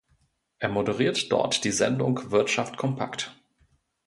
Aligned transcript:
Er 0.57 0.67
moderiert 0.69 1.31
dort 1.31 1.63
die 1.63 1.69
Sendung 1.69 2.31
„Wirtschaft 2.31 2.75
kompakt“. 2.75 3.39